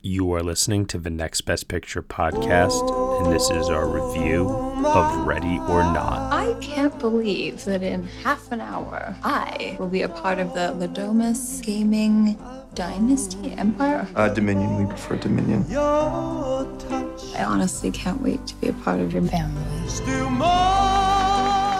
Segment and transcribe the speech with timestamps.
[0.00, 2.88] You are listening to the Next Best Picture podcast,
[3.20, 6.32] and this is our review of Ready or Not.
[6.32, 10.70] I can't believe that in half an hour, I will be a part of the
[10.74, 12.38] Le Domas Gaming
[12.74, 14.06] Dynasty Empire.
[14.14, 15.64] Uh, Dominion, we prefer Dominion.
[15.74, 19.64] I honestly can't wait to be a part of your family.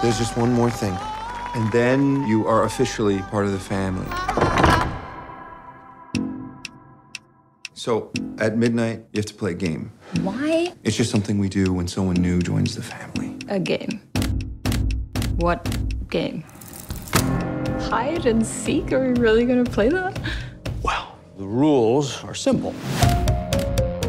[0.01, 0.97] There's just one more thing,
[1.55, 4.07] and then you are officially part of the family.
[7.79, 9.93] So, at midnight, you have to play a game.
[10.21, 13.37] Why It's just something we do when someone new joins the family.
[13.47, 14.01] a game?
[15.37, 15.63] What
[16.09, 16.43] game?
[17.89, 18.91] Hide and seek?
[18.91, 20.19] Are we really gonna play that?
[20.83, 22.75] Well, the rules are simple.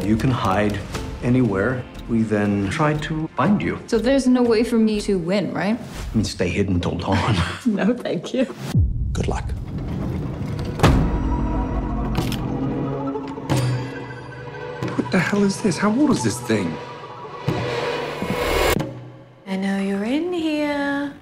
[0.03, 0.77] You can hide
[1.23, 1.81] anywhere.
[2.09, 3.79] We then try to find you.
[3.87, 5.79] So there's no way for me to win, right?
[5.79, 7.37] I mean, stay hidden till dawn.
[7.65, 8.53] No, thank you.
[9.13, 9.45] Good luck.
[15.11, 15.77] The hell is this?
[15.77, 16.73] How old is this thing?
[19.45, 21.13] I know you're in here.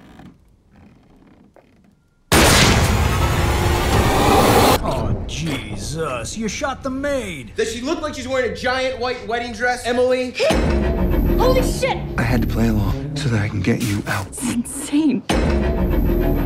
[4.82, 6.36] Oh, Jesus.
[6.36, 7.52] You shot the maid.
[7.56, 10.36] Does she look like she's wearing a giant white wedding dress, Emily?
[11.40, 11.96] Holy shit!
[12.18, 14.26] I had to play along so that I can get you out.
[14.28, 15.22] It's Insane.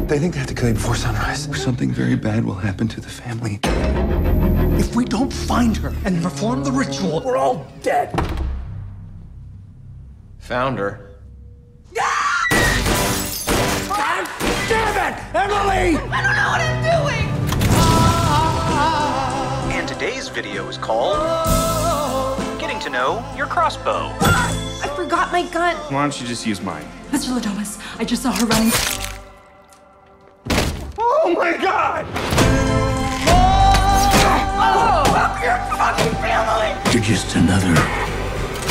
[0.07, 1.49] They think they have to kill you before sunrise.
[1.49, 3.59] Or something very bad will happen to the family.
[4.79, 8.13] If we don't find her and perform the ritual, we're all dead.
[10.39, 11.11] Found her.
[14.69, 15.19] Damn it!
[15.35, 15.99] Emily!
[16.09, 17.29] I don't know what I'm doing!
[19.77, 21.19] And today's video is called
[22.61, 24.15] Getting to Know Your Crossbow.
[24.21, 24.64] Ah!
[25.05, 25.77] I forgot my gun.
[25.93, 26.83] Why don't you just use mine?
[27.11, 27.35] Mr.
[27.35, 28.73] Le Domas, I just saw her running.
[30.99, 32.07] Oh my god!
[36.91, 37.77] You're just another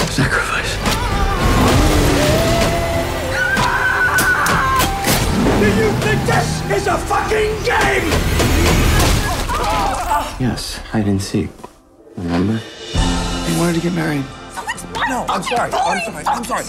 [0.09, 0.73] sacrifice.
[5.59, 8.09] Do you think this is a fucking game?
[10.40, 11.52] Yes, hide and seek.
[12.18, 12.57] Remember?
[12.57, 14.25] He wanted to get married.
[14.96, 15.72] No, I'm sorry.
[15.72, 16.26] I'm sorry.
[16.26, 16.64] I'm sorry.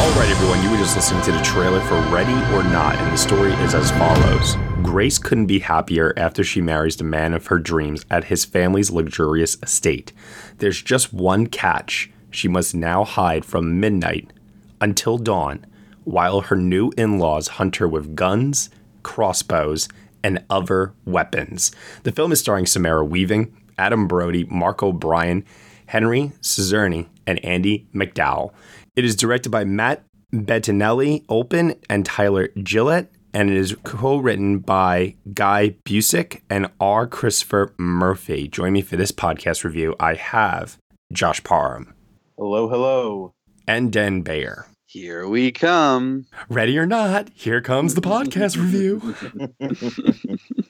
[0.00, 3.12] All right, everyone, you were just listening to the trailer for Ready or Not, and
[3.12, 4.56] the story is as follows.
[4.82, 8.90] Grace couldn't be happier after she marries the man of her dreams at his family's
[8.90, 10.12] luxurious estate.
[10.58, 12.10] There's just one catch.
[12.30, 14.32] She must now hide from midnight
[14.80, 15.66] until dawn
[16.04, 18.70] while her new in laws hunt her with guns,
[19.02, 19.88] crossbows,
[20.22, 21.72] and other weapons.
[22.04, 25.44] The film is starring Samara Weaving, Adam Brody, Mark O'Brien,
[25.88, 28.52] Henry Czerny, and Andie MacDowell.
[28.94, 30.04] It is directed by Matt
[30.34, 37.06] Bettinelli-Olpin and Tyler Gillett, and it is co-written by Guy Busick and R.
[37.06, 38.48] Christopher Murphy.
[38.48, 39.94] Join me for this podcast review.
[39.98, 40.76] I have
[41.12, 41.94] Josh Parham
[42.36, 43.32] Hello, hello.
[43.66, 44.66] and Den Bayer.
[44.86, 46.26] Here we come.
[46.50, 49.14] Ready or not, here comes the podcast review.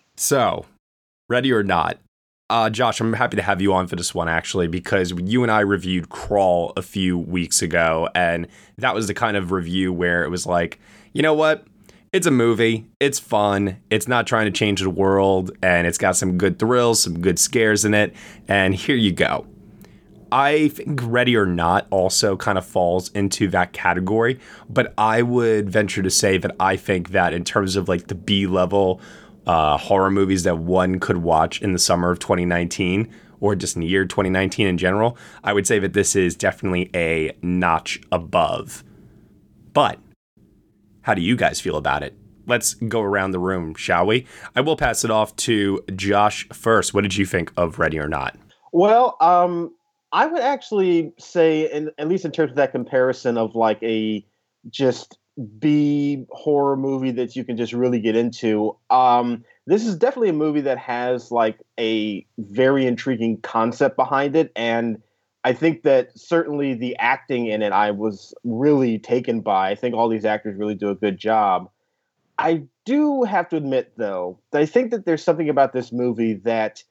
[0.17, 0.67] so,
[1.29, 1.99] ready or not,
[2.51, 5.53] uh, Josh, I'm happy to have you on for this one actually because you and
[5.53, 8.49] I reviewed Crawl a few weeks ago, and
[8.79, 10.81] that was the kind of review where it was like,
[11.13, 11.67] you know what?
[12.11, 12.87] It's a movie.
[13.01, 13.77] It's fun.
[13.91, 17.39] It's not trying to change the world, and it's got some good thrills, some good
[17.39, 18.15] scares in it.
[18.49, 19.47] And here you go.
[20.33, 24.39] I think Ready or Not also kind of falls into that category,
[24.69, 28.15] but I would venture to say that I think that in terms of like the
[28.15, 29.01] B level
[29.49, 33.11] uh, horror movies that one could watch in the summer of 2019
[33.41, 36.91] or just in the year 2019 in general, I would say that this is definitely
[36.95, 38.85] a notch above.
[39.73, 39.99] But
[41.03, 42.15] how do you guys feel about it?
[42.47, 44.27] Let's go around the room, shall we?
[44.57, 46.93] I will pass it off to Josh first.
[46.93, 48.37] What did you think of Ready or Not?
[48.73, 49.75] Well, um,
[50.13, 54.27] I would actually say, in, at least in terms of that comparison of like a
[54.71, 55.19] just
[55.59, 60.35] B horror movie that you can just really get into, um, this is definitely a
[60.35, 64.51] movie that has like a very intriguing concept behind it.
[64.57, 65.01] And
[65.45, 69.71] I think that certainly the acting in it, I was really taken by.
[69.71, 71.71] I think all these actors really do a good job.
[72.39, 76.35] I do have to admit, though, that I think that there's something about this movie
[76.45, 76.83] that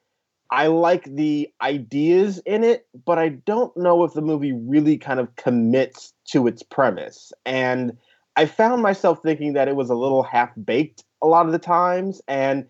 [0.50, 5.20] I like the ideas in it, but I don't know if the movie really kind
[5.20, 7.32] of commits to its premise.
[7.44, 7.98] And
[8.38, 11.58] I found myself thinking that it was a little half baked a lot of the
[11.58, 12.22] times.
[12.28, 12.66] And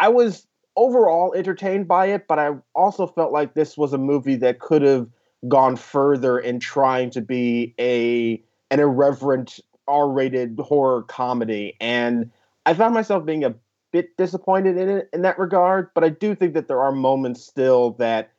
[0.00, 4.34] I was overall entertained by it, but I also felt like this was a movie
[4.36, 5.06] that could have
[5.46, 8.42] gone further in trying to be a
[8.72, 11.76] an irreverent R-rated horror comedy.
[11.80, 12.28] And
[12.66, 13.54] I found myself being a
[13.92, 17.44] bit disappointed in it in that regard, but I do think that there are moments
[17.44, 18.32] still that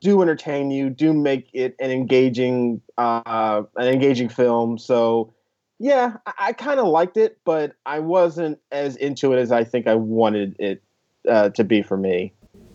[0.00, 4.78] do entertain you, do make it an engaging uh, an engaging film.
[4.78, 5.34] So
[5.80, 9.64] yeah, I, I kind of liked it, but I wasn't as into it as I
[9.64, 10.82] think I wanted it
[11.28, 12.32] uh, to be for me.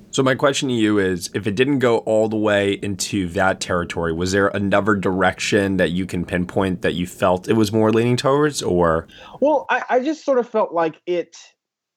[0.09, 3.59] So my question to you is if it didn't go all the way into that
[3.59, 7.91] territory, was there another direction that you can pinpoint that you felt it was more
[7.91, 9.07] leaning towards or
[9.39, 11.35] Well, I, I just sort of felt like it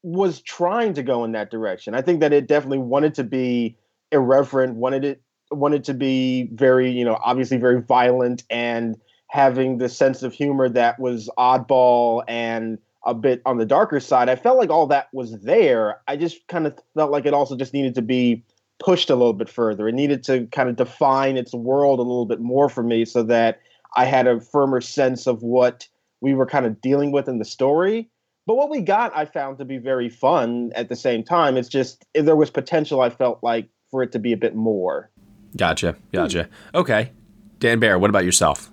[0.02, 1.94] was trying to go in that direction.
[1.94, 3.76] I think that it definitely wanted to be
[4.12, 8.96] irreverent, wanted it wanted to be very, you know, obviously very violent and
[9.28, 14.28] having the sense of humor that was oddball and a bit on the darker side.
[14.28, 16.00] I felt like all that was there.
[16.08, 18.42] I just kind of felt like it also just needed to be
[18.78, 19.88] pushed a little bit further.
[19.88, 23.22] It needed to kind of define its world a little bit more for me so
[23.24, 23.60] that
[23.96, 25.88] I had a firmer sense of what
[26.20, 28.10] we were kind of dealing with in the story.
[28.46, 31.56] But what we got, I found to be very fun at the same time.
[31.56, 35.10] It's just there was potential, I felt like, for it to be a bit more.
[35.56, 35.96] Gotcha.
[36.12, 36.48] Gotcha.
[36.74, 37.12] Okay.
[37.58, 38.70] Dan Bear, what about yourself?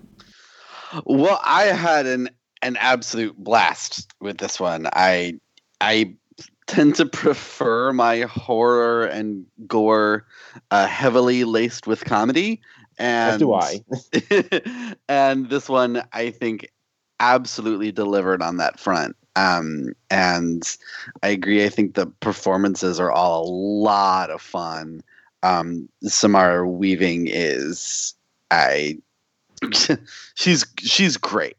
[1.04, 2.30] Well, I had an
[2.62, 4.88] an absolute blast with this one.
[4.92, 5.38] I
[5.80, 6.14] I
[6.66, 10.26] tend to prefer my horror and gore
[10.70, 12.60] uh, heavily laced with comedy,
[12.98, 14.94] and As do I.
[15.08, 16.70] and this one, I think,
[17.20, 19.16] absolutely delivered on that front.
[19.36, 20.76] Um, and
[21.22, 21.64] I agree.
[21.64, 25.02] I think the performances are all a lot of fun.
[25.42, 28.14] Um, Samara Weaving is
[28.50, 28.98] I
[30.34, 31.56] she's she's great.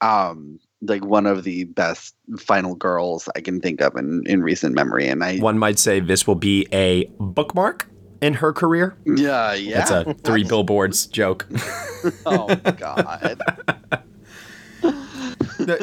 [0.00, 4.74] Um, like one of the best final girls I can think of in, in recent
[4.74, 5.08] memory.
[5.08, 7.86] And I One might say this will be a bookmark
[8.22, 8.96] in her career.
[9.04, 11.46] yeah yeah That's a three billboards joke.
[12.26, 13.40] oh god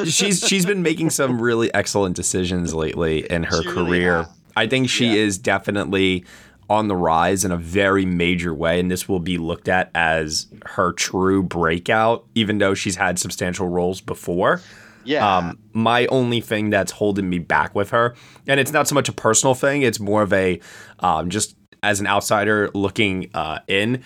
[0.04, 4.22] she's she's been making some really excellent decisions lately in her She career.
[4.24, 4.28] has.
[4.56, 6.24] I think she is definitely
[6.70, 10.46] on the rise in a very major way, and this will be looked at as
[10.66, 14.60] her true breakout, even though she's had substantial roles before.
[15.04, 18.14] yeah Um, my only thing that's holding me back with her,
[18.46, 20.60] and it's not so much a personal thing, it's more of a
[21.00, 24.02] um, just as an outsider looking uh, in.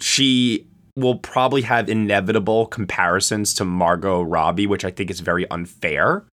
[0.00, 6.24] She will probably have inevitable comparisons to Margot Robbie, which I think is very unfair.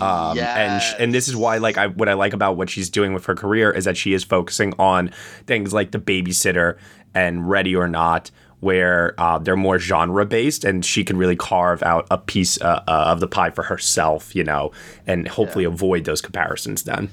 [0.00, 2.90] Um, and sh- and this is why like I what I like about what she's
[2.90, 5.10] doing with her career is that she is focusing on
[5.46, 6.76] things like the babysitter
[7.14, 11.82] and Ready or Not, where uh, they're more genre based, and she can really carve
[11.82, 14.72] out a piece uh, uh, of the pie for herself, you know,
[15.06, 16.84] and hopefully avoid those comparisons.
[16.84, 17.10] Then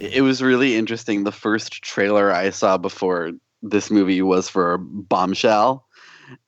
[0.00, 1.24] it was really interesting.
[1.24, 3.32] The first trailer I saw before
[3.62, 5.86] this movie was for Bombshell.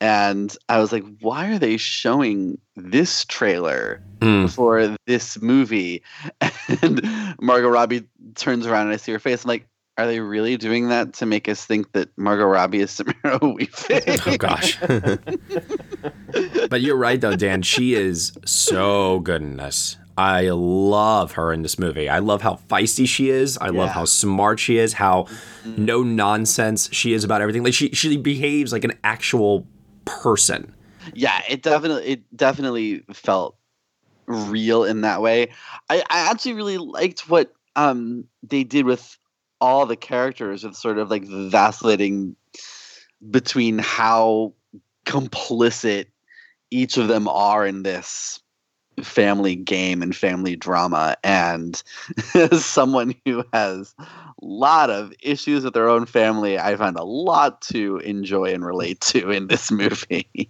[0.01, 4.49] And I was like, why are they showing this trailer Mm.
[4.51, 6.01] for this movie?
[6.81, 7.01] And
[7.39, 8.03] Margot Robbie
[8.35, 9.45] turns around and I see her face.
[9.45, 12.91] I'm like, are they really doing that to make us think that Margot Robbie is
[12.97, 14.01] Samara Weaving?
[14.27, 14.77] oh gosh,
[16.69, 17.61] but you're right though, Dan.
[17.61, 19.97] She is so good in this.
[20.17, 22.09] I love her in this movie.
[22.09, 23.57] I love how feisty she is.
[23.59, 24.93] I love how smart she is.
[24.93, 25.27] How
[25.65, 27.63] no nonsense she is about everything.
[27.63, 29.67] Like she she behaves like an actual
[30.05, 30.73] person.
[31.13, 33.57] yeah it definitely it definitely felt
[34.25, 35.49] real in that way
[35.89, 39.17] i i actually really liked what um they did with
[39.61, 42.35] all the characters with sort of like vacillating
[43.31, 44.53] between how
[45.05, 46.05] complicit
[46.71, 48.39] each of them are in this
[49.03, 51.83] family game and family drama and
[52.33, 54.05] as someone who has a
[54.41, 58.99] lot of issues with their own family i find a lot to enjoy and relate
[59.01, 60.47] to in this movie.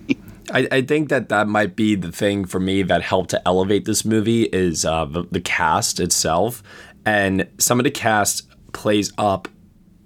[0.51, 3.85] I, I think that that might be the thing for me that helped to elevate
[3.85, 6.63] this movie is uh, the, the cast itself,
[7.05, 9.47] and some of the cast plays up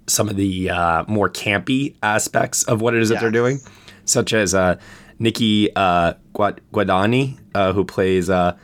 [0.06, 3.60] some of the uh, more campy aspects of what it is that they're doing,
[4.04, 4.78] such as uh,
[5.22, 8.56] Nikki uh, Guad- Guadagni, uh, who plays uh,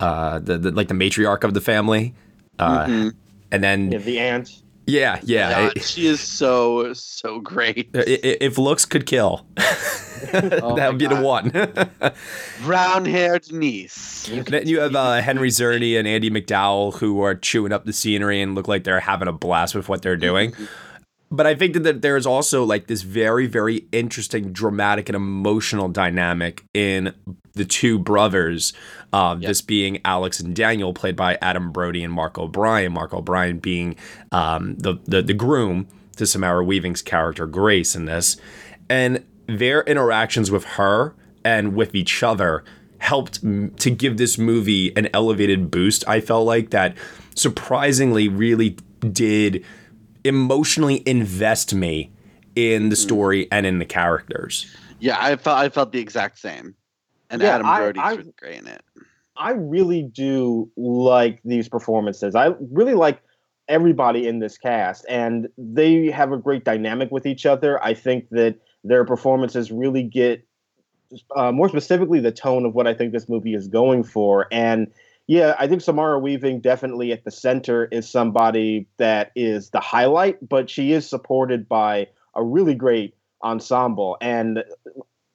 [0.00, 2.14] uh, the, the like the matriarch of the family,
[2.58, 3.12] uh, Mhm.
[3.52, 4.62] and then Yeah, the ant.
[4.86, 5.68] yeah, yeah.
[5.74, 7.88] God, she is so so great.
[7.94, 11.50] i- i- if looks could kill, that would be the one.
[12.64, 14.30] Brown haired niece.
[14.46, 18.40] Then you have uh, Henry Czerny and Andie MacDowell who are chewing up the scenery
[18.40, 20.54] and look like they're having a blast with what they're doing.
[21.30, 25.88] But I think that- that there's also like this very, very interesting, dramatic, and emotional
[25.88, 27.12] dynamic in
[27.54, 28.72] the two brothers.
[29.12, 32.92] Um, This being Alex and Daniel, played by Adam Brody and Mark O'Brien.
[32.92, 33.96] Mark O'Brien being
[34.30, 38.36] um, the, the the groom to Samara Weaving's character Grace in this,
[38.88, 41.14] and their interactions with her
[41.44, 42.64] and with each other
[42.98, 46.04] helped m- to give this movie an elevated boost.
[46.08, 46.96] I felt like that
[47.34, 48.76] surprisingly really
[49.12, 49.64] did
[50.26, 52.10] emotionally invest me
[52.54, 54.66] in the story and in the characters.
[54.98, 56.74] Yeah, I felt I felt the exact same.
[57.30, 58.82] And Yeah, Adam I- Brody's I- really great in it.
[59.38, 62.34] I really do like these performances.
[62.34, 63.20] I really like
[63.68, 67.82] everybody in this cast, and they have a great dynamic with each other.
[67.84, 70.46] I think that their performances really get,
[71.34, 74.46] uh, more specifically, the tone of what I think this movie is going for.
[74.50, 74.86] And
[75.26, 80.46] yeah, I think Samara Weaving definitely at the center is somebody that is the highlight,
[80.48, 84.16] but she is supported by a really great ensemble.
[84.20, 84.62] And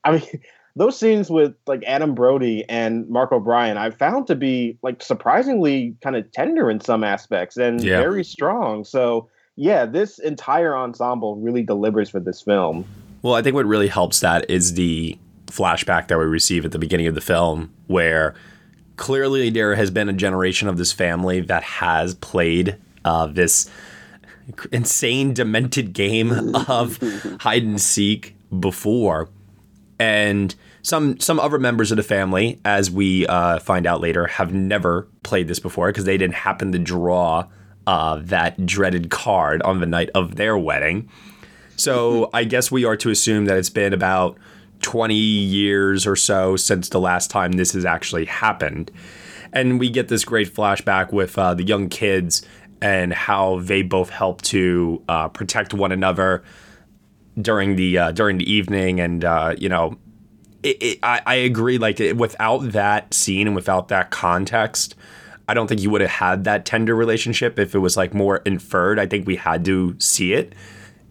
[0.03, 0.23] I mean,
[0.77, 5.95] those scenes with like Adam Brody and Mark O'Brien, I found to be like surprisingly
[6.01, 7.97] kind of tender in some aspects and Yeah.
[7.99, 8.85] very strong.
[8.85, 12.85] So yeah, this entire ensemble really delivers for this film.
[13.21, 15.17] Well, I think what really helps that is the
[15.47, 18.33] flashback that we receive at the beginning of the film, where
[19.01, 23.67] clearly there has been a generation of this family that has played uh, this
[24.71, 26.99] insane, demented game of
[27.39, 29.27] hide and seek before,
[29.97, 30.53] and
[30.83, 35.07] some some other members of the family, as we uh, find out later, have never
[35.23, 37.47] played this before because they didn't happen to draw
[37.87, 41.09] uh, that dreaded card on the night of their wedding.
[41.75, 44.37] So I guess we are to assume that it's been about
[44.81, 48.91] 20 years or so since the last time this has actually happened.
[49.53, 52.41] And we get this great flashback with uh, the young kids
[52.81, 56.43] and how they both help to uh, protect one another
[57.39, 58.99] during the uh, during the evening.
[58.99, 59.97] And uh, you know,
[60.63, 61.77] it, it, I, I agree.
[61.77, 64.95] Like it, without that scene and without that context,
[65.47, 68.37] I don't think you would have had that tender relationship if it was like more
[68.37, 68.99] inferred.
[68.99, 70.53] I think we had to see it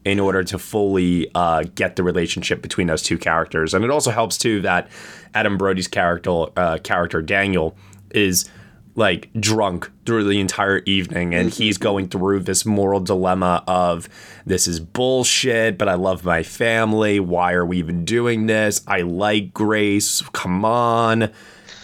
[0.04, 3.74] in order to fully uh, get the relationship between those two characters.
[3.74, 4.88] And it also helps too that
[5.34, 7.76] Adam Brody's character, uh, character Daniel,
[8.10, 8.48] is
[8.96, 14.08] like drunk through the entire evening, and he's going through this moral dilemma of
[14.46, 17.20] this is bullshit, but I love my family.
[17.20, 18.82] Why are we even doing this?
[18.86, 20.22] I like Grace.
[20.32, 21.30] Come on,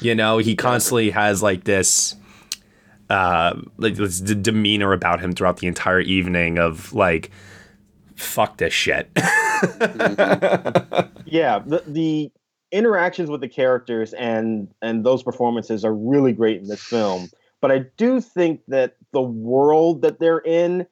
[0.01, 0.39] you know.
[0.39, 2.17] He constantly has like this
[3.09, 7.31] uh like this d- demeanor about him throughout the entire evening of like
[8.17, 9.11] fuck this shit.
[11.27, 12.31] Yeah the, the
[12.73, 17.29] interactions with the characters and and those performances are really great in this film.
[17.61, 20.87] But i do think that the world that they're in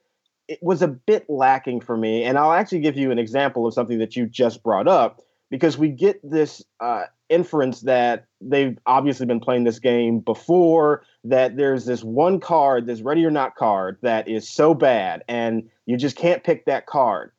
[0.48, 2.24] it was a bit lacking for me.
[2.24, 5.78] And i'll actually give you an example of something that you just brought up because
[5.78, 11.86] we get this uh, inference that they've obviously been playing this game before that there's
[11.86, 16.16] this one card this ready or not card that is so bad and you just
[16.16, 17.32] can't pick that card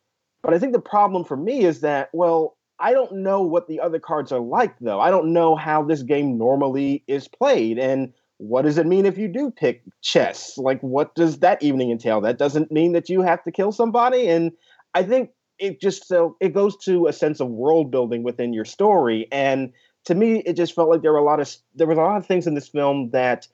[0.45, 3.79] but I think the problem for me is that, well, I don't know what the
[3.79, 4.99] other cards are like, though.
[4.99, 7.79] I don't know how this game normally is played.
[7.79, 10.55] And what does it mean if you do pick chess?
[10.55, 12.21] Like, what does that evening entail?
[12.21, 14.27] That doesn't mean that you have to kill somebody.
[14.27, 14.51] And
[14.93, 18.65] I think it just so it goes to a sense of world building within your
[18.65, 19.27] story.
[19.31, 19.71] And
[20.05, 22.17] to me, it just felt like there were a lot of there was a lot
[22.17, 23.47] of things in this film that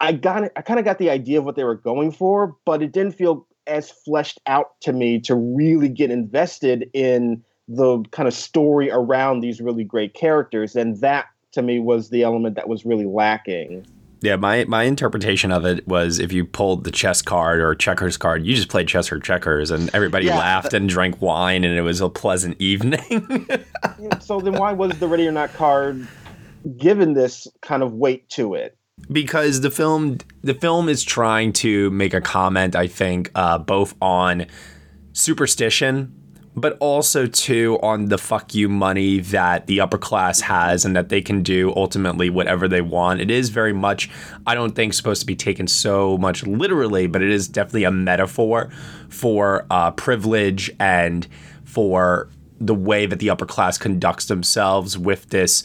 [0.00, 0.50] I got.
[0.56, 3.12] I kind of got the idea of what they were going for, but it didn't
[3.12, 8.90] feel as fleshed out to me to really get invested in the kind of story
[8.90, 10.76] around these really great characters.
[10.76, 13.84] And that to me was the element that was really lacking.
[14.22, 18.16] Yeah my my interpretation of it was if you pulled the chess card or checkers
[18.16, 21.76] card you just played chess or checkers and everybody Yeah, laughed and drank wine and
[21.76, 23.48] it was a pleasant evening
[24.20, 26.06] so then why was the Ready or Not card
[26.78, 28.76] given this kind of weight to it?
[29.12, 33.94] because the film the film is trying to make a comment i think uh, both
[34.00, 34.46] on
[35.12, 36.12] superstition
[36.56, 41.10] but also too on the fuck you money that the upper class has and that
[41.10, 44.10] they can do ultimately whatever they want it is very much
[44.46, 47.90] i don't think supposed to be taken so much literally but it is definitely a
[47.90, 48.70] metaphor
[49.08, 51.28] for uh, privilege and
[51.64, 55.62] for the way that the upper class conducts themselves with this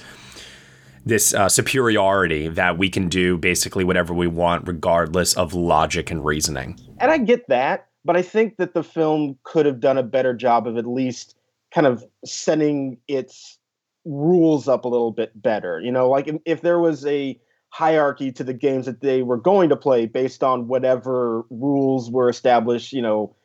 [1.05, 6.23] this uh, superiority that we can do basically whatever we want, regardless of logic and
[6.23, 6.79] reasoning.
[6.99, 10.33] And I get that, but I think that the film could have done a better
[10.33, 11.35] job of at least
[11.73, 13.57] kind of setting its
[14.05, 15.79] rules up a little bit better.
[15.79, 17.39] You know, like if, there was a
[17.69, 22.29] hierarchy to the games that they were going to play based on whatever rules were
[22.29, 23.35] established, you know,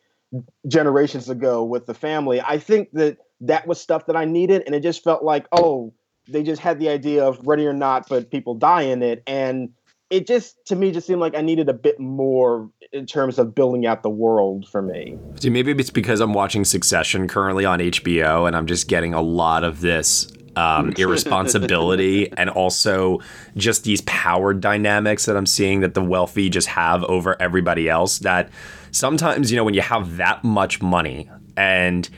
[0.67, 4.63] generations ago with the family, I think that that was stuff that I needed.
[4.65, 5.93] And it just felt like, oh,
[6.27, 9.23] they just had the idea of ready or not, but people die in it.
[9.27, 9.69] And
[10.09, 13.53] it just, to me, just seemed like I needed a bit more in terms of
[13.53, 15.17] building out the world for me.
[15.39, 19.21] See, maybe it's because I'm watching Succession currently on HBO and I'm just getting a
[19.21, 23.19] lot of this um, irresponsibility and also
[23.55, 28.19] just these power dynamics that I'm seeing that the wealthy just have over everybody else.
[28.19, 28.49] That
[28.91, 32.09] sometimes, you know, when you have that much money and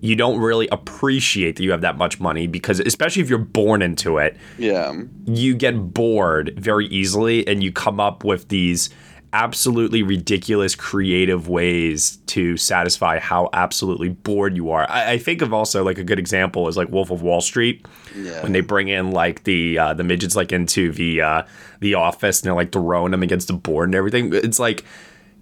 [0.00, 3.82] you don't really appreciate that you have that much money because especially if you're born
[3.82, 4.92] into it, Yeah.
[5.24, 8.90] you get bored very easily and you come up with these
[9.32, 14.88] absolutely ridiculous creative ways to satisfy how absolutely bored you are.
[14.90, 17.86] I, I think of also like a good example is like Wolf of Wall Street
[18.16, 18.42] Yeah.
[18.42, 21.42] when they bring in like the uh, the midgets like into the uh,
[21.80, 24.32] the office and they're like throwing them against the board and everything.
[24.32, 24.84] It's like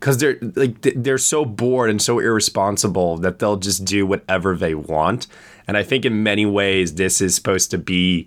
[0.01, 4.75] because they're like they're so bored and so irresponsible that they'll just do whatever they
[4.75, 5.27] want.
[5.69, 8.27] And I think in many ways this is supposed to be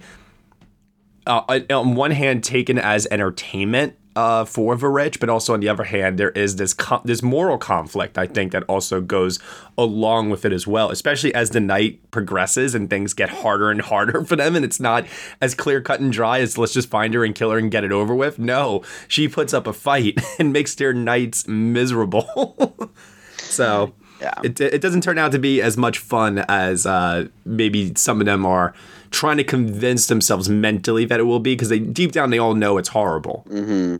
[1.25, 5.69] uh, on one hand taken as entertainment uh, for the rich, but also on the
[5.69, 8.17] other hand, there is this co- this moral conflict.
[8.17, 9.37] I think that also goes
[9.77, 13.79] along with it as well, especially as the night progresses and things get harder and
[13.81, 15.05] harder for them, and it's not
[15.39, 17.83] as clear cut and dry as let's just find her and kill her and get
[17.83, 18.39] it over with.
[18.39, 22.91] No, she puts up a fight and makes their nights miserable.
[23.37, 24.33] so Yeah.
[24.43, 28.25] it, it doesn't turn out to be as much fun as uh, maybe some of
[28.25, 28.73] them are
[29.11, 32.55] trying to convince themselves mentally that it will be because they deep down they all
[32.55, 33.45] know it's horrible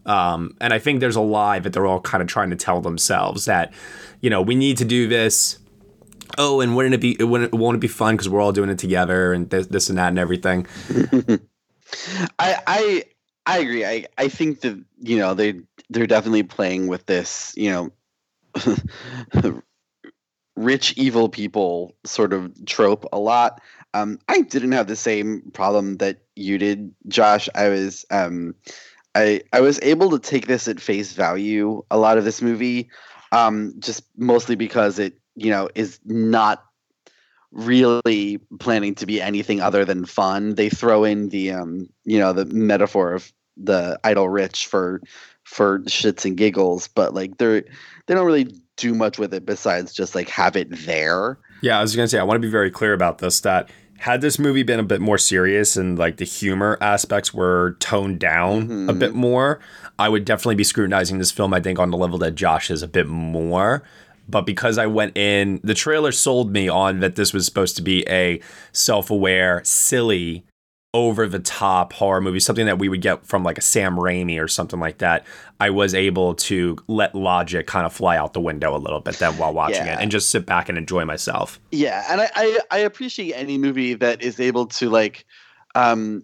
[0.05, 2.81] um, and i think there's a lie that they're all kind of trying to tell
[2.81, 3.73] themselves that
[4.21, 5.59] you know we need to do this
[6.37, 8.69] oh and wouldn't it be it wouldn't won't it be fun because we're all doing
[8.69, 10.65] it together and this, this and that and everything
[12.39, 13.03] I I
[13.47, 13.85] I agree.
[13.85, 17.91] I I think that you know they they're definitely playing with this you know
[20.57, 23.61] rich evil people sort of trope a lot.
[23.93, 27.49] Um, I didn't have the same problem that you did, Josh.
[27.55, 28.53] I was um,
[29.15, 31.83] I I was able to take this at face value.
[31.91, 32.89] A lot of this movie,
[33.31, 36.63] um, just mostly because it you know is not
[37.51, 40.55] really planning to be anything other than fun.
[40.55, 45.01] They throw in the um, you know, the metaphor of the idle rich for
[45.43, 47.61] for shits and giggles, but like they're
[48.05, 51.39] they don't really do much with it besides just like have it there.
[51.61, 53.39] Yeah, I was gonna say I want to be very clear about this.
[53.41, 57.75] That had this movie been a bit more serious and like the humor aspects were
[57.79, 58.99] toned down a mm-hmm.
[58.99, 59.59] bit more,
[59.97, 61.53] I would definitely be scrutinizing this film.
[61.53, 63.83] I think on the level that Josh is a bit more.
[64.29, 67.81] But because I went in, the trailer sold me on that this was supposed to
[67.81, 68.41] be a
[68.73, 70.43] self-aware, silly,
[70.97, 74.41] over the top horror movie, something that we would get from like a Sam Raimi
[74.41, 75.25] or something like that.
[75.59, 79.15] I was able to let logic kind of fly out the window a little bit
[79.19, 79.99] then while watching Yeah.
[79.99, 81.59] it and just sit back and enjoy myself.
[81.71, 85.25] Yeah, and I, I I appreciate any movie that is able to like
[85.75, 86.23] um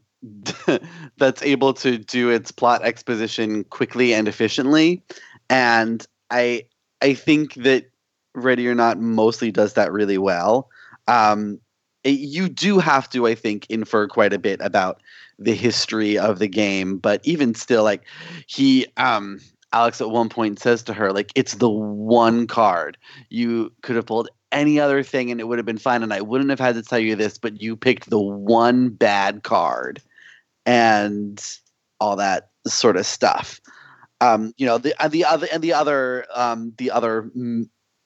[1.17, 5.03] that's able to do its plot exposition quickly and efficiently.
[5.49, 6.65] And I
[7.01, 7.85] I think that
[8.33, 10.69] Ready or Not mostly does that really well.
[11.07, 11.59] Um
[12.03, 15.01] you do have to, I think, infer quite a bit about
[15.39, 18.03] the history of the game, but even still, like
[18.47, 19.39] he um
[19.73, 22.95] Alex at one point says to her, like, it's the one card.
[23.29, 26.03] You could have pulled any other thing and it would have been fine.
[26.03, 29.41] And I wouldn't have had to tell you this, but you picked the one bad
[29.41, 29.99] card
[30.65, 31.43] and
[31.99, 33.59] all that sort of stuff.
[34.21, 37.31] Um, you know, the uh, the other and the other um the other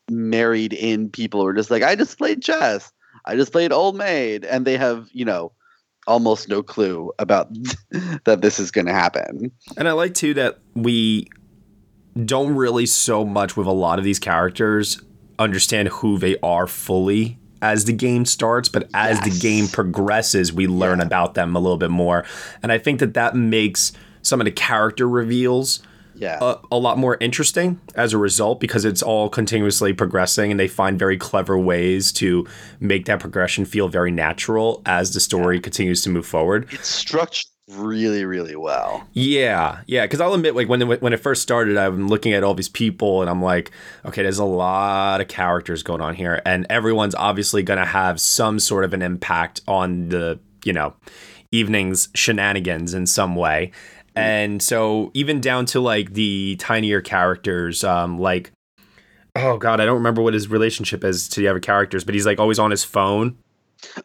[0.10, 2.92] married in people were just like, I just played chess.
[3.28, 5.52] I just played Old Maid, and they have, you know,
[6.08, 7.50] almost no clue about
[8.24, 9.52] that this is going to happen.
[9.78, 11.28] And I like too that we
[12.26, 15.02] don't really so much with a lot of these characters
[15.38, 20.68] understand who they are fully as the game starts, but as the game progresses, we
[20.68, 22.24] learn about them a little bit more.
[22.64, 25.82] And I think that that makes some of the character reveals
[26.18, 26.40] Yeah.
[26.42, 30.68] a, a lot more interesting as a result because it's all continuously progressing and they
[30.68, 32.48] find very clever ways to
[32.80, 36.68] make that progression feel very natural as the story continues to move forward.
[36.72, 39.06] it's structured really, really well.
[39.14, 40.06] Yeah, yeah.
[40.06, 42.70] Because I'll admit, like when it, when it first started, I'm looking at all these
[42.70, 43.72] people, and I'm like,
[44.06, 48.20] okay, there's a lot of characters going on here, and everyone's obviously going to have
[48.22, 50.94] some sort of an impact on the you know
[51.52, 53.72] evening's shenanigans in some way.
[54.18, 58.52] And so even down to like the tinier characters, um, like
[59.36, 62.26] oh god, I don't remember what his relationship is to the other characters, but he's
[62.26, 63.38] like always on his phone.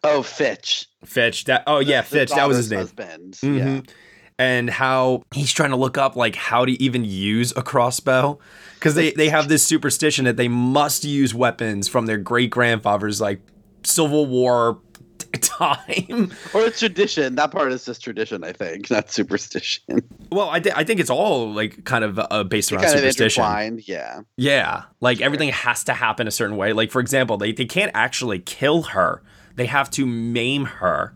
[0.05, 0.87] Oh, Fitch.
[1.05, 2.81] Fitch, that oh yeah, The Fitch, that was his name.
[2.81, 3.35] Husband.
[3.43, 3.59] Mhm.
[3.59, 3.93] Yeah.
[4.39, 8.39] and how he's trying to look up like how to even use a crossbow
[8.75, 13.21] because they, they have this superstition that they must use weapons from their great grandfather's
[13.21, 13.41] like
[13.85, 14.92] Civil War t-
[15.41, 16.33] time.
[16.55, 17.35] Or it's tradition.
[17.37, 20.03] That part is just tradition, I think, not superstition.
[20.31, 23.81] well, I, th- I think it's all like kind of uh, based around superstition.
[23.85, 24.21] Yeah.
[24.37, 26.73] Yeah, like everything has to happen a certain way.
[26.73, 29.23] Like for example, they they can't actually kill her;
[29.57, 31.15] they have to maim her,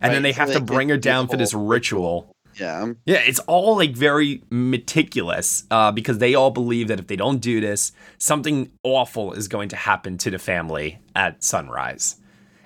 [0.00, 2.34] and then they so have they to bring her down for this ritual.
[2.58, 2.92] Yeah.
[3.04, 7.38] Yeah, it's all like very meticulous uh, because they all believe that if they don't
[7.38, 12.16] do this, something awful is going to happen to the family at sunrise.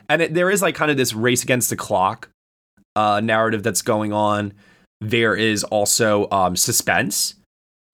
[0.09, 2.31] And it, there is like kind of this race against the clock
[2.97, 4.55] uh, narrative that's going on.
[5.01, 7.35] There is also um, suspense.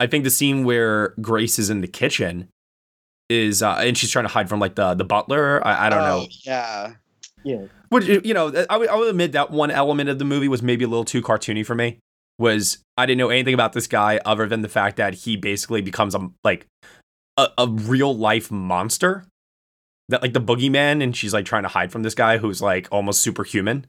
[0.00, 2.48] I think the scene where Grace is in the kitchen
[3.28, 5.66] is, uh, and she's trying to hide from like the the butler.
[5.66, 6.24] I, I don't know.
[6.24, 6.94] Oh, Yeah.
[7.44, 7.64] Yeah.
[7.90, 10.62] But you you know, I would, would admit that one element of the movie was
[10.62, 11.98] maybe a little too cartoony for me.
[12.38, 15.82] Was I didn't know anything about this guy other than the fact that he basically
[15.82, 16.66] becomes a like
[17.36, 19.26] a, a real life monster.
[20.10, 22.88] That like the boogeyman, and she's like trying to hide from this guy who's like
[22.92, 23.86] almost superhuman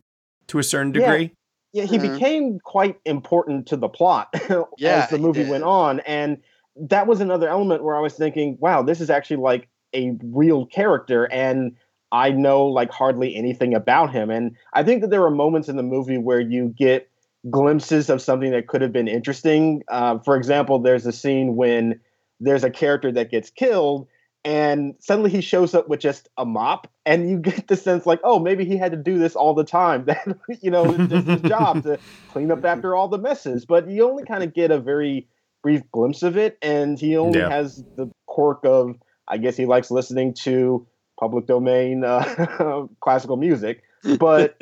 [0.47, 1.32] to a certain degree.
[1.73, 2.13] Yeah, he Mhm.
[2.13, 4.30] became quite important to the plot
[4.78, 5.49] Yeah, as the movie did.
[5.49, 5.99] went on.
[6.01, 6.38] And
[6.78, 10.65] that was another element where I was thinking, wow, this is actually like a real
[10.67, 11.25] character.
[11.32, 11.75] And
[12.13, 14.30] I know like hardly anything about him.
[14.30, 17.10] And I think that there are moments in the movie where you get
[17.49, 19.84] glimpses of something that could have been interesting.
[19.89, 21.99] Uh, for example, there's a scene when
[22.39, 24.08] there's a character that gets killed
[24.45, 28.19] and suddenly he shows up with just a mop and you get the sense like
[28.23, 30.25] oh maybe he had to do this all the time that
[30.62, 34.08] you know it's just his job to clean up after all the messes but you
[34.08, 35.27] only kind of get a very
[35.63, 37.49] brief glimpse of it and he only Yeah.
[37.49, 38.95] has the quirk of
[39.27, 40.86] i guess he likes listening to
[41.19, 43.81] public domain uh, classical music
[44.19, 44.55] but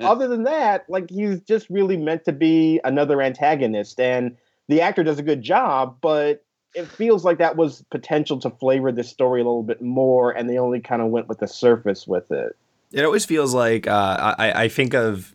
[0.00, 4.36] other than that, like he's just really meant to be another antagonist, and
[4.68, 6.44] the actor does a good job, but
[6.74, 10.48] it feels like that was potential to flavor the story a little bit more, and
[10.48, 12.56] they only kind of went with the surface with it.
[12.92, 15.34] It always feels like uh, I I think of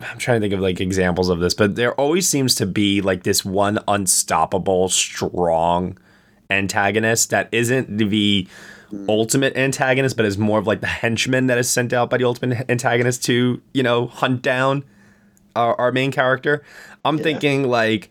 [0.00, 3.00] I'm trying to think of like examples of this, but there always seems to be
[3.00, 5.98] like this one unstoppable, strong
[6.48, 8.48] antagonist that isn't the
[9.08, 12.24] ultimate antagonist, but is more of like the henchman that is sent out by the
[12.24, 14.84] ultimate antagonist to, you know, hunt down
[15.54, 16.62] our, our main character.
[17.04, 18.10] I'm thinking like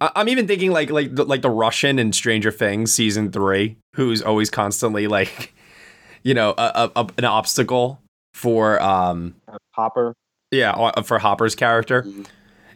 [0.00, 3.76] I- I'm even thinking like like the, like the Russian in Stranger Things season three,
[3.96, 5.54] who's always constantly like,
[6.22, 8.00] you know, a, a, a- an obstacle
[8.34, 9.34] for um
[9.72, 10.14] Hopper.
[10.50, 12.06] yeah uh, for Hopper's character.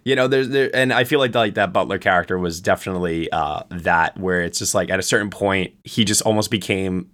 [0.04, 3.62] You know, there's there, and I feel like like that Butler character was definitely uh
[3.70, 7.08] that where it's just like at a certain point he just almost became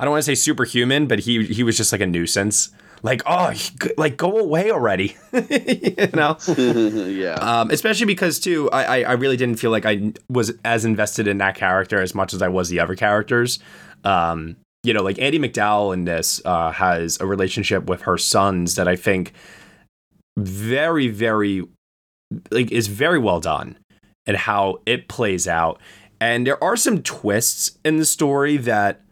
[0.00, 2.70] I don't want to say superhuman, but he he was just like a nuisance.
[3.02, 3.52] Like oh,
[3.96, 6.36] like go away already, you know.
[6.56, 7.34] yeah.
[7.34, 11.28] Um, especially because too, I, I I really didn't feel like I was as invested
[11.28, 13.58] in that character as much as I was the other characters.
[14.04, 18.74] Um, you know, like Andie MacDowell in this uh, has a relationship with her sons
[18.76, 19.32] that I think
[20.36, 21.64] very very
[22.50, 23.76] like is very well done
[24.26, 25.80] and how it plays out.
[26.20, 29.02] And there are some twists in the story that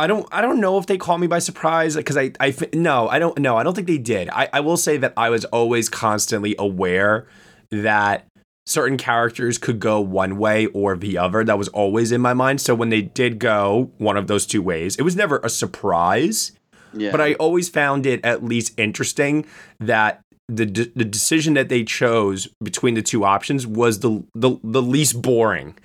[0.00, 3.08] I don't I don't know if they caught me by surprise because I I no
[3.08, 4.30] I don't no I don't think they did.
[4.30, 7.26] I I will say that I was always constantly aware
[7.70, 8.26] that
[8.64, 11.44] certain characters could go one way or the other.
[11.44, 12.62] That was always in my mind.
[12.62, 16.52] So when they did go one of those two ways, it was never a surprise.
[16.94, 17.10] yeah.
[17.10, 19.44] But I always found it at least interesting
[19.80, 24.58] that the d- the decision that they chose between the two options was the the,
[24.64, 25.76] the least boring.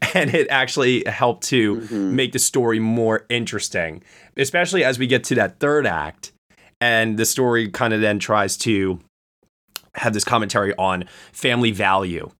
[0.14, 2.16] And it actually helped to mm-hmm.
[2.16, 4.02] make the story more interesting,
[4.36, 6.32] especially as we get to that third act.
[6.80, 9.00] And the story kind of then tries to
[9.96, 12.30] have this commentary on family value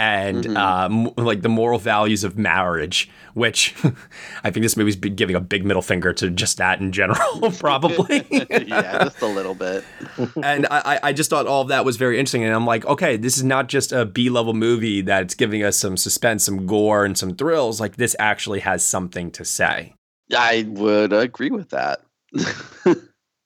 [0.00, 0.56] and Mhm.
[0.56, 3.74] um, like the moral values of marriage, which
[4.44, 7.52] I think this movie's be giving a big middle finger to just that in general,
[7.58, 8.24] probably.
[8.50, 9.84] yeah, just a little bit.
[10.42, 12.44] and I, I- I just thought all of that was very interesting.
[12.44, 15.76] And I'm like, okay, this is not just a B level movie that's giving us
[15.76, 17.80] some suspense, some gore, and some thrills.
[17.80, 19.94] Like, this actually has something to say.
[20.34, 22.00] I would agree with that.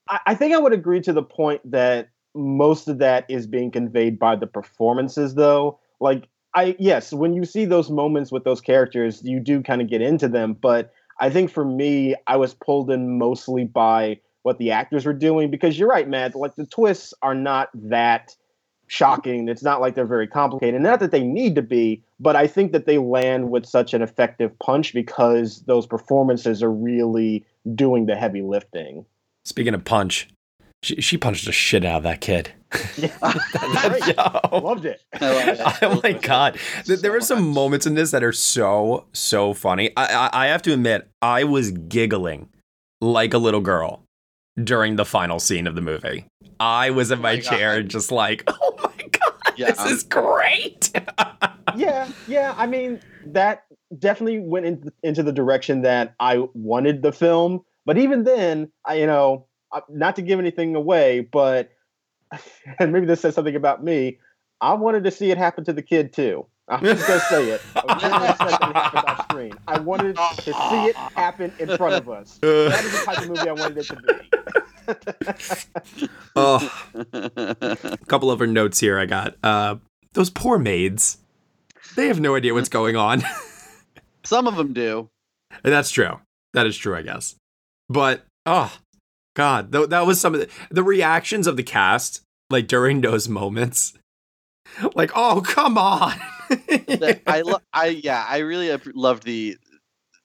[0.08, 3.70] I, I think I would agree to the point that most of that is being
[3.70, 5.78] conveyed by the performances, though.
[6.00, 9.88] Like, I yes, when you see those moments with those characters, you do kind of
[9.88, 10.54] get into them.
[10.54, 15.12] But I think for me, I was pulled in mostly by what the actors were
[15.12, 16.34] doing because you're right, Matt.
[16.34, 18.36] Like the twists are not that
[18.86, 19.48] shocking.
[19.48, 20.80] It's not like they're very complicated.
[20.80, 24.02] Not that they need to be, but I think that they land with such an
[24.02, 29.06] effective punch because those performances are really doing the heavy lifting.
[29.44, 30.28] Speaking of punch,
[30.84, 32.52] she, she punched the shit out of that kid.
[32.70, 33.10] Great.
[34.16, 34.58] Yo.
[34.60, 35.02] Loved it.
[35.20, 39.54] Oh, oh my god Th- there are some moments in this that are so so
[39.54, 42.48] funny I, I i have to admit i was giggling
[43.00, 44.02] like a little girl
[44.62, 46.26] during the final scene of the movie
[46.58, 47.88] i was in oh my, my chair God.
[47.90, 50.90] just like oh my god Yeah, this I'm- is great
[51.76, 52.54] yeah, yeah.
[52.56, 53.64] I mean, that
[53.98, 57.62] definitely went in, into the direction that I wanted the film.
[57.86, 59.46] But even then, I, you know,
[59.88, 61.72] not to give anything away, but
[62.78, 64.18] and maybe this says something about me.
[64.60, 66.46] I wanted to see it happen to the kid too.
[66.68, 67.60] I'm just gonna say it.
[67.76, 69.52] I wanted to see something happen off screen.
[69.68, 72.38] I wanted to see it happen in front of us.
[72.40, 74.30] That is the type of movie I wanted it to be.
[76.36, 79.36] Oh, a couple other notes here I got.
[79.42, 79.76] Uh,
[80.12, 81.18] those poor maids.
[81.96, 83.22] They have no idea what's going on.
[84.24, 85.08] Some of them do.
[85.62, 86.20] And that's true.
[86.52, 87.36] That is true, I guess.
[87.88, 88.76] But oh
[89.34, 93.28] god, th- that was some of the, the reactions of the cast like during those
[93.28, 93.94] moments.
[94.94, 96.14] Like, oh come on.
[97.28, 99.56] I lo- I yeah, I really loved the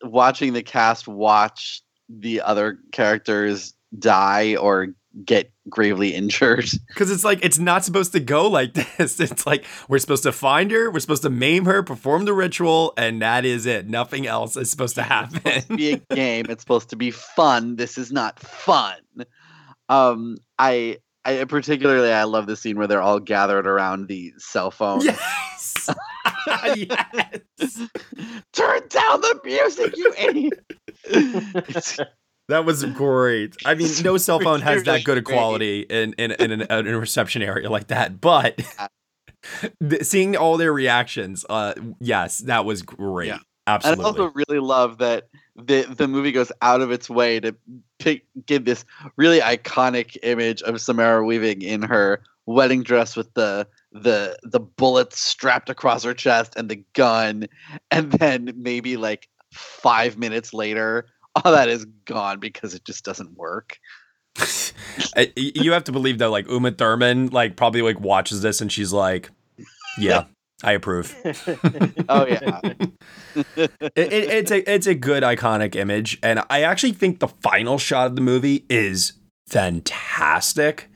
[0.01, 4.87] watching the cast watch the other characters die or
[5.25, 6.69] get gravely injured.
[6.87, 9.19] Because it's like it's not supposed to go like this.
[9.19, 12.93] It's like we're supposed to find her, we're supposed to maim her, perform the ritual,
[12.97, 13.87] and that is it.
[13.87, 15.77] Nothing else is supposed to happen.
[15.77, 16.45] be a game.
[16.49, 17.75] It's supposed to be fun.
[17.77, 18.97] This is not fun.
[19.87, 24.71] Um, I, I particularly I love the scene where they're all gathered around the cell
[24.71, 25.01] phone.
[25.01, 25.89] Yes.
[26.47, 27.87] yes.
[28.53, 32.03] Turn down the music, you idiot.
[32.49, 33.55] That was great.
[33.63, 36.87] I mean, no cell phone has that good a quality in in, in, an, in
[36.87, 38.19] a reception area like that.
[38.19, 38.59] But
[40.01, 43.27] seeing all their reactions, uh, yes, that was great.
[43.27, 43.37] Yeah.
[43.67, 43.99] Absolutely.
[43.99, 47.55] And I also really love that the the movie goes out of its way to
[47.99, 48.83] pick give this
[49.15, 55.19] really iconic image of Samara Weaving in her wedding dress with the the the bullets
[55.19, 57.47] strapped across her chest and the gun,
[57.91, 61.05] and then maybe like five minutes later,
[61.43, 63.77] all that is gone because it just doesn't work.
[65.35, 68.91] You have to believe though, like Uma Thurman, like probably like watches this and she's
[68.93, 69.29] like,
[69.97, 70.25] "Yeah,
[70.63, 71.15] I approve."
[72.09, 72.59] Oh yeah,
[73.35, 77.77] it, it, it's a it's a good iconic image, and I actually think the final
[77.77, 79.13] shot of the movie is
[79.47, 80.89] fantastic.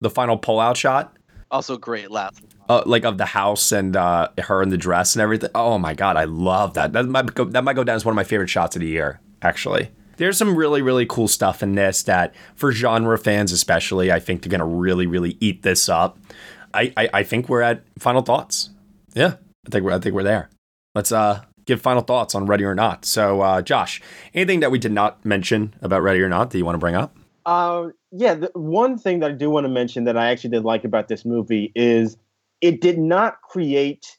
[0.00, 1.16] The final pullout shot,
[1.50, 2.42] also great last.
[2.68, 5.50] uh, like of the house and uh, her in the dress and everything.
[5.54, 6.92] Oh my god, I love that.
[6.92, 8.88] That might go, that might go down as one of my favorite shots of the
[8.88, 9.20] year.
[9.42, 14.20] Actually, there's some really really cool stuff in this that for genre fans especially, I
[14.20, 16.18] think they're gonna really really eat this up.
[16.72, 18.70] I I, I think we're at final thoughts.
[19.14, 19.34] Yeah,
[19.66, 20.50] I think we're I think we're there.
[20.94, 23.04] Let's uh give final thoughts on Ready or Not.
[23.04, 24.00] So, uh, Josh,
[24.34, 26.94] anything that we did not mention about Ready or Not that you want to bring
[26.94, 27.16] up?
[27.44, 30.64] Uh, yeah, the one thing that I do want to mention that I actually did
[30.64, 32.16] like about this movie is
[32.60, 34.18] it did not create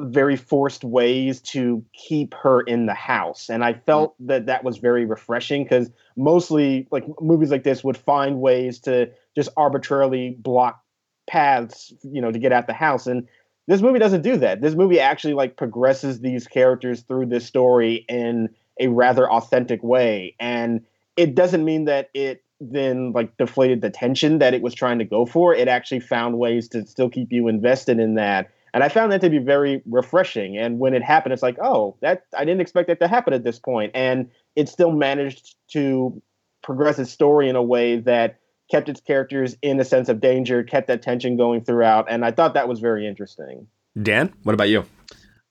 [0.00, 3.84] very forced ways to keep her in the house, and I mm-hmm.
[3.84, 8.78] felt that that was very refreshing because mostly like movies like this would find ways
[8.80, 10.82] to just arbitrarily block
[11.28, 13.26] paths, you know, to get out the house, and
[13.66, 14.60] this movie doesn't do that.
[14.60, 18.48] This movie actually like progresses these characters through this story in
[18.80, 20.84] a rather authentic way, and
[21.16, 25.04] it doesn't mean that it then like deflated the tension that it was trying to
[25.04, 25.54] go for.
[25.54, 28.50] It actually found ways to still keep you invested in that.
[28.74, 30.58] And I found that to be very refreshing.
[30.58, 33.44] And when it happened, it's like, oh, that I didn't expect that to happen at
[33.44, 33.92] this point.
[33.94, 36.20] And it still managed to
[36.62, 38.38] progress its story in a way that
[38.70, 42.06] kept its characters in a sense of danger, kept that tension going throughout.
[42.10, 43.66] And I thought that was very interesting.
[44.00, 44.84] Dan, what about you?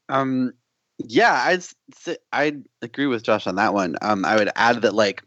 [0.10, 0.54] Um,
[1.00, 1.64] yeah, I'd
[2.32, 3.96] I'd agree with Josh on that one.
[4.02, 5.24] Um, I would add that like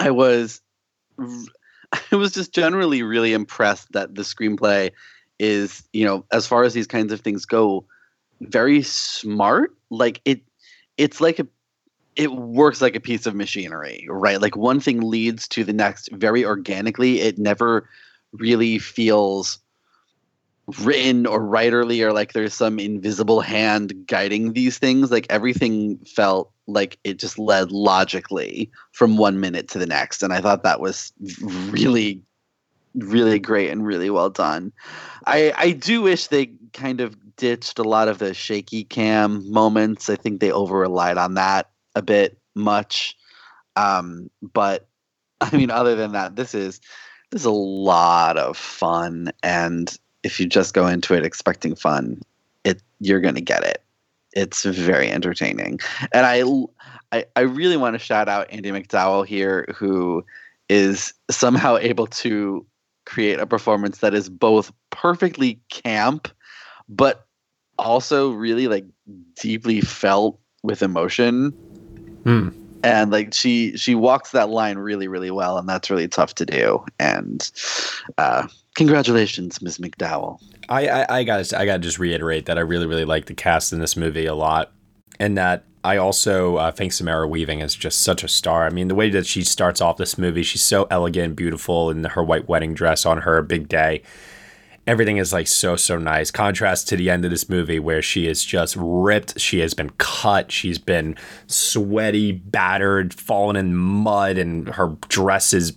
[0.00, 0.60] I was,
[1.18, 4.92] I was just generally really impressed that the screenplay
[5.40, 7.84] is, you know, as far as these kinds of things go,
[8.42, 9.74] very smart.
[9.90, 10.42] Like it,
[10.98, 11.48] it's like a,
[12.14, 14.40] it works like a piece of machinery, right?
[14.40, 17.20] Like one thing leads to the next very organically.
[17.20, 17.88] It never
[18.32, 19.58] really feels
[20.78, 26.52] written or writerly or like there's some invisible hand guiding these things like everything felt
[26.68, 30.80] like it just led logically from one minute to the next and i thought that
[30.80, 31.12] was
[31.70, 32.22] really
[32.94, 34.72] really great and really well done.
[35.26, 40.10] I i do wish they kind of ditched a lot of the shaky cam moments.
[40.10, 43.16] I think they over relied on that a bit much.
[43.76, 44.88] Um but
[45.40, 46.80] i mean other than that this is
[47.30, 49.32] this is a lot of fun.
[49.42, 52.20] And if you just go into it expecting fun,
[52.64, 53.82] it you're gonna get it.
[54.32, 55.80] It's very entertaining,
[56.12, 56.44] and I
[57.12, 60.24] I, I really want to shout out Andie MacDowell here, who
[60.68, 62.64] is somehow able to
[63.10, 66.28] create a performance that is both perfectly camp,
[66.88, 67.26] but
[67.76, 68.84] also really like
[69.34, 71.50] deeply felt with emotion.
[72.22, 72.50] Hmm.
[72.84, 76.46] And like she she walks that line really really well, and that's really tough to
[76.46, 76.84] do.
[76.98, 77.50] And
[78.16, 78.46] uh,
[78.76, 79.78] congratulations, Ms.
[79.78, 80.38] MacDowell.
[80.68, 83.72] I, I I gotta I gotta just reiterate that I really really like the cast
[83.72, 84.72] in this movie a lot.
[85.20, 88.66] And that I also uh, think Samara Weaving is just such a star.
[88.66, 92.02] I mean, the way that she starts off this movie, she's so elegant, beautiful in
[92.02, 94.02] her white wedding dress on her big day.
[94.86, 96.30] Everything is like so so nice.
[96.30, 99.38] Contrast to the end of this movie where she is just ripped.
[99.38, 100.50] She has been cut.
[100.50, 105.74] She's been sweaty, battered, fallen in mud, and her dress is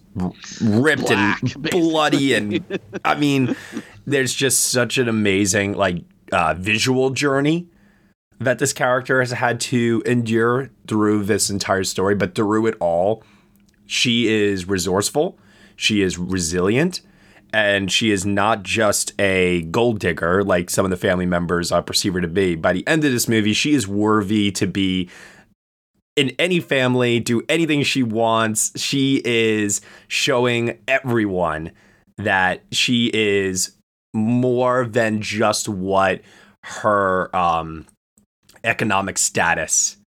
[0.62, 2.34] ripped Black, and bloody.
[2.34, 3.56] And I mean,
[4.08, 5.98] there's just such an amazing like
[6.32, 7.68] uh, visual journey
[8.40, 13.24] that this character has had to endure through this entire story, but through it all,
[13.86, 15.38] she is resourceful,
[15.76, 17.02] she is resilient,
[17.54, 21.82] and she is not just a gold digger like some of the family members uh,
[21.82, 22.56] perceive her to be.
[22.56, 25.10] By the end of this movie, she is worthy to be
[26.16, 28.72] in any family, do anything she wants.
[28.80, 31.72] She is showing everyone
[32.18, 33.76] that she is
[34.14, 36.22] more than just what
[36.64, 37.86] her um
[38.64, 39.98] economic status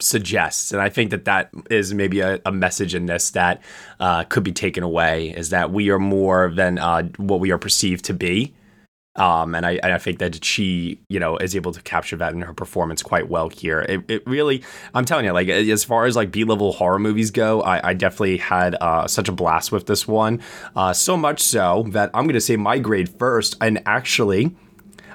[0.00, 3.62] suggests and i think that that is maybe a, a message in this that
[4.00, 7.58] uh, could be taken away is that we are more than uh, what we are
[7.58, 8.54] perceived to be
[9.16, 12.42] um, and I, I think that she, you know, is able to capture that in
[12.42, 13.80] her performance quite well here.
[13.80, 14.62] It, it really,
[14.94, 18.36] I'm telling you, like as far as like B-level horror movies go, I, I definitely
[18.36, 20.40] had uh, such a blast with this one.
[20.76, 24.54] Uh, so much so that I'm going to say my grade first, and actually,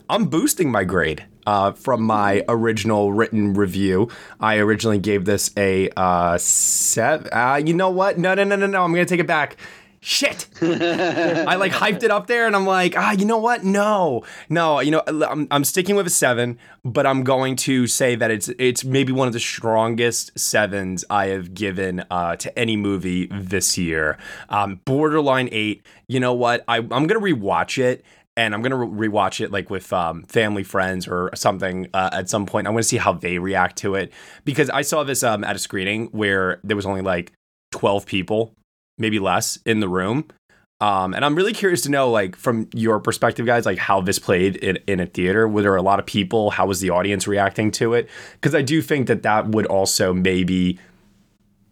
[0.10, 4.10] I'm boosting my grade uh, from my original written review.
[4.39, 7.29] I originally gave this a uh, seven.
[7.31, 8.17] Uh, you know what?
[8.17, 8.84] No, no, no, no, no.
[8.84, 9.58] I'm gonna take it back.
[10.08, 10.45] Shit.
[10.62, 13.63] I like hyped it up there, and I'm like, ah, you know what?
[13.63, 14.79] No, no.
[14.79, 18.49] You know, I'm, I'm sticking with a seven, but I'm going to say that it's
[18.60, 23.79] it's maybe one of the strongest sevens I have given uh, to any movie this
[23.79, 24.19] year.
[24.47, 25.84] Um, borderline eight.
[26.08, 26.63] You know what?
[26.67, 28.05] I, I'm gonna rewatch it
[28.38, 32.30] and I'm gonna re- rewatch it like with um, family friends or something uh, at
[32.30, 32.67] some point.
[32.67, 34.12] I want to see how they react to it
[34.43, 37.32] because I saw this um, at a screening where there was only like
[37.71, 38.54] 12 people,
[38.98, 40.26] maybe less, in the room.
[40.82, 44.19] Um, and I'm really curious to know, like, from your perspective, guys, like how this
[44.19, 45.48] played in, in a theater.
[45.48, 46.52] Were there a lot of people?
[46.52, 48.10] How was the audience reacting to it?
[48.34, 50.78] Because I do think that that would also maybe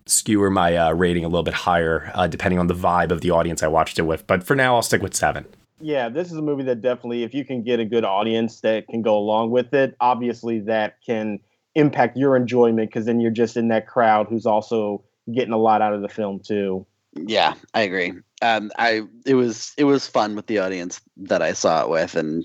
[0.06, 3.32] skewer my uh, rating a little bit higher, uh, depending on the vibe of the
[3.32, 4.26] audience I watched it with.
[4.26, 5.46] But for now, I'll stick with seven
[5.84, 8.88] yeah, this is a movie that definitely, if you can get a good audience that
[8.88, 11.40] can go along with it, obviously that can
[11.76, 15.82] impact your enjoyment because then you're just in that crowd who's also getting a lot
[15.82, 16.86] out of the film too.
[17.16, 18.14] Yeah, I agree.
[18.42, 22.16] Um, I it was it was fun with the audience that I saw it with,
[22.16, 22.44] and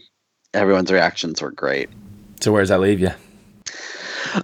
[0.53, 1.88] everyone's reactions were great.
[2.40, 3.11] So where does that leave you?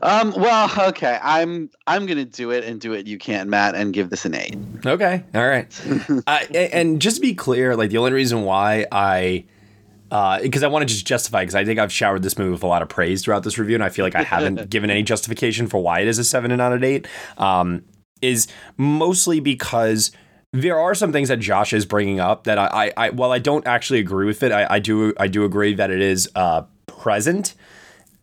[0.03, 1.19] Um, well, okay.
[1.23, 3.07] I'm I'm gonna do it and do it.
[3.07, 4.57] You can, Matt, and give this an eight.
[4.85, 5.67] Okay, all right.
[6.27, 9.45] uh, and just to be clear, like the only reason why I
[10.43, 12.63] because uh, I want to just justify because I think I've showered this movie with
[12.63, 15.03] a lot of praise throughout this review, and I feel like I haven't given any
[15.03, 17.09] justification for why it is a seven and not an eight.
[17.37, 17.85] Um,
[18.23, 20.13] is mostly because
[20.53, 23.41] there are some things that Josh is bringing up that I, I, I while I
[23.41, 26.63] don't actually agree with it, I, I do I do agree that it is uh,
[26.87, 27.55] present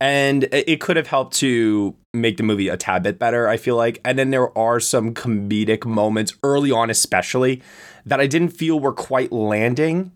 [0.02, 3.78] and it could have helped to make the movie a tad bit better i feel
[3.78, 4.02] like.
[4.04, 7.62] And then there are some comedic moments early on especially
[8.06, 10.12] that i didn't feel were quite landing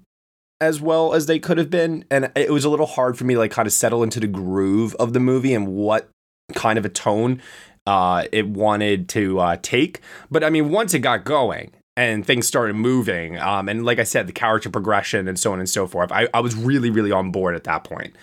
[0.62, 2.06] as well as they could have been.
[2.10, 4.28] And it was a little hard for me to like kind of settle into the
[4.28, 6.10] groove of the movie and what
[6.54, 7.42] kind of a tone
[7.86, 10.02] uh, it wanted to uh, take.
[10.32, 14.04] But i mean once it got going and things started moving um, and like i
[14.04, 17.12] said the character progression and so on and so forth I, I was really really
[17.12, 18.16] on board at that point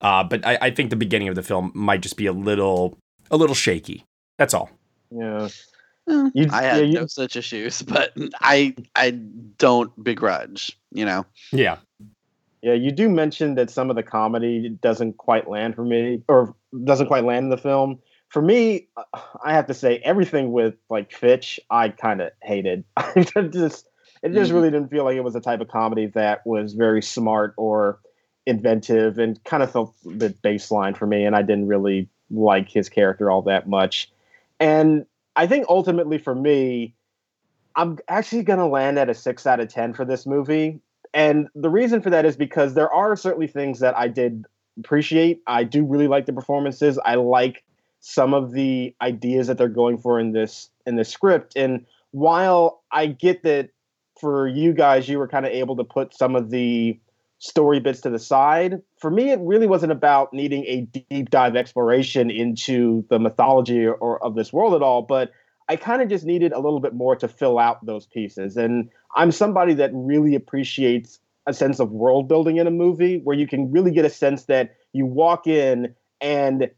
[0.00, 2.98] uh, but I, I think the beginning of the film might just be a little
[3.30, 4.04] a little shaky.
[4.38, 4.70] That's all.
[5.10, 5.48] Yeah.
[6.06, 11.26] You, I had yeah, no such issues, but I I don't begrudge, you know.
[11.52, 11.78] Yeah.
[12.62, 16.56] Yeah, you do mention that some of the comedy doesn't quite land for me, or
[16.84, 18.00] doesn't quite land in the film.
[18.30, 18.88] For me,
[19.44, 22.84] I have to say everything with like Fitch, I kind of hated.
[22.96, 23.88] I just
[24.22, 24.54] it just mm.
[24.54, 28.00] really didn't feel like it was a type of comedy that was very smart or
[28.48, 32.88] inventive and kind of felt bit baseline for me, and I didn't really like his
[32.88, 34.10] character all that much.
[34.58, 35.06] And
[35.36, 36.94] I think ultimately for me,
[37.76, 40.80] I'm actually going to land at a six out of 10 for this movie.
[41.14, 44.46] And the reason for that is because there are certainly things that I did
[44.78, 45.42] appreciate.
[45.46, 46.98] I do really like the performances.
[47.04, 47.64] I like
[48.00, 51.54] some of the ideas that they're going for in this in the script.
[51.56, 53.70] And while I get that
[54.18, 56.98] for you guys, you were kind of able to put some of the
[57.38, 58.82] story bits to the side.
[58.98, 63.94] For me, it really wasn't about needing a deep dive exploration into the mythology or,
[63.94, 65.30] or of this world at all, but
[65.68, 68.56] I kind of just needed a little bit more to fill out those pieces.
[68.56, 73.36] And I'm somebody that really appreciates a sense of world building in a movie where
[73.36, 76.70] you can really get a sense that you walk in and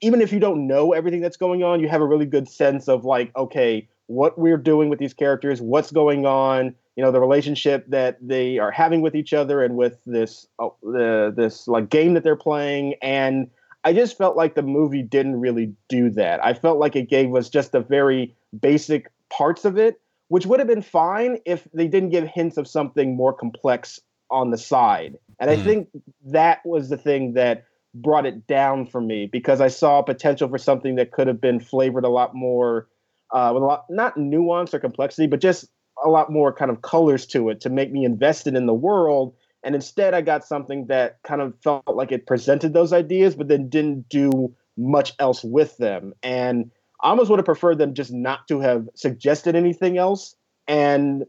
[0.00, 2.88] even if you don't know everything that's going on, you have a really good sense
[2.88, 7.20] of like, okay, what we're doing with these characters, what's going on, you know, the
[7.20, 11.90] relationship that they are having with each other and with this uh, the this like
[11.90, 13.48] game that they're playing and
[13.84, 16.44] I just felt like the movie didn't really do that.
[16.44, 20.58] I felt like it gave us just the very basic parts of it, which would
[20.58, 25.16] have been fine if they didn't give hints of something more complex on the side.
[25.38, 25.54] And Mm.
[25.54, 25.88] I think
[26.26, 30.58] that was the thing that brought it down for me because I saw potential for
[30.58, 32.88] something that could have been flavored a lot more,
[33.30, 35.70] uh, with a lot not nuance or complexity, but just
[36.04, 39.34] a lot more kind of colors to it to make me invested in the world.
[39.64, 43.48] And instead, I got something that kind of felt like it presented those ideas, but
[43.48, 46.14] then didn't do much else with them.
[46.22, 46.70] And
[47.02, 50.36] I almost would have preferred them just not to have suggested anything else.
[50.68, 51.24] And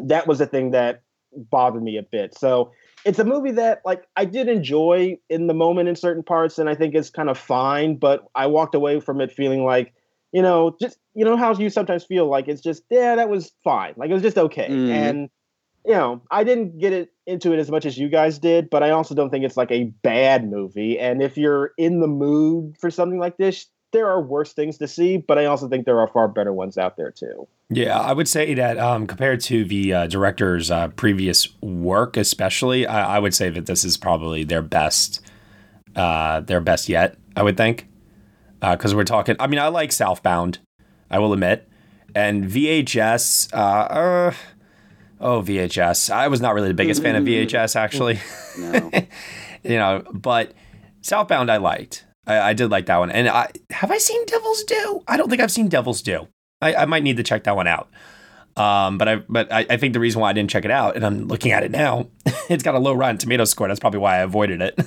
[0.00, 1.02] that was the thing that
[1.34, 2.36] bothered me a bit.
[2.36, 2.72] So
[3.04, 6.68] it's a movie that like I did enjoy in the moment in certain parts, and
[6.68, 7.96] I think it's kind of fine.
[7.96, 9.94] But I walked away from it feeling like,
[10.36, 13.52] you know, just you know how you sometimes feel like it's just yeah, that was
[13.64, 14.90] fine, like it was just okay, Mhm.
[14.90, 15.30] and
[15.86, 18.82] you know I didn't get it into it as much as you guys did, but
[18.82, 20.98] I also don't think it's like a bad movie.
[20.98, 24.86] And if you're in the mood for something like this, there are worse things to
[24.86, 27.48] see, but I also think there are far better ones out there too.
[27.70, 32.86] Yeah, I would say that um, compared to the uh, director's uh, previous work, especially,
[32.86, 35.20] I, I would say that this is probably their best,
[35.96, 37.16] uh, their best yet.
[37.34, 37.88] I would think,
[38.60, 39.36] because we're talking.
[39.38, 40.58] I mean, I like Southbound,
[41.10, 41.68] I will admit,
[42.14, 43.52] and VHS.
[43.52, 44.34] Uh, uh,
[45.20, 46.10] oh, VHS.
[46.10, 48.18] I was not really the biggest fan of VHS, actually.
[48.58, 48.90] No.
[49.62, 50.52] you know, but
[51.00, 52.04] Southbound I liked.
[52.26, 53.10] I, I did like that one.
[53.10, 55.02] And I have I seen Devil's Due?
[55.06, 56.26] I don't think I've seen Devil's Due.
[56.60, 57.88] I, I might need to check that one out.
[58.56, 60.96] Um, but I but I, I think the reason why I didn't check it out,
[60.96, 62.08] and I'm looking at it now,
[62.48, 63.68] it's got a low Rotten Tomato score.
[63.68, 64.76] That's probably why I avoided it.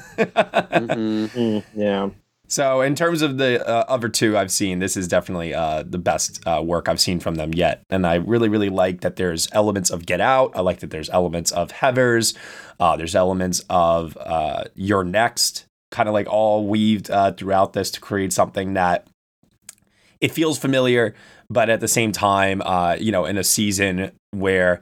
[0.79, 2.09] Mm, yeah.
[2.49, 5.99] So in terms of the uh, other two I've seen, this is definitely uh, the
[5.99, 9.47] best uh, work I've seen from them yet, and I really really like that there's
[9.51, 10.51] elements of Get Out.
[10.55, 12.33] I like that there's elements of Heather's.
[12.79, 17.91] Uh, there's elements of uh, You're Next, kind of like all weaved uh, throughout this
[17.91, 19.05] to create something that
[20.19, 21.13] it feels familiar,
[21.51, 22.63] but at the same time,
[22.99, 24.81] you know, in a season where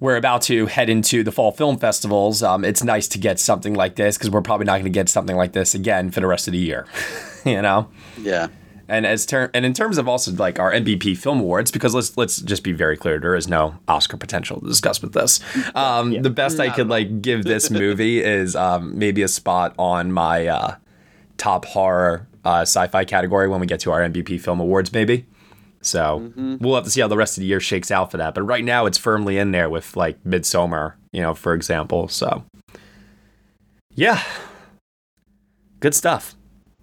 [0.00, 3.74] we're about to head into the fall film festivals, um, it's nice to get something
[3.74, 6.26] like this because we're probably not going to get something like this again for the
[6.26, 6.86] rest of the year,
[7.44, 7.88] you know.
[8.18, 8.48] Yeah.
[8.88, 12.16] And as ter- and in terms of also like our MVP film awards, because let's
[12.16, 15.38] let's just be very clear, there is no Oscar potential to discuss with this.
[15.76, 20.10] Um, The best I could like give this movie is um, maybe a spot on
[20.10, 20.74] my uh,
[21.36, 25.24] top horror uh, sci-fi category when we get to our MVP film awards, maybe.
[25.82, 28.34] So we'll have to see how the rest of the year shakes out for that.
[28.34, 32.08] But right now, it's firmly in there with like Midsommar, you know, for example.
[32.08, 32.44] So
[33.94, 34.22] yeah,
[35.80, 36.34] good stuff.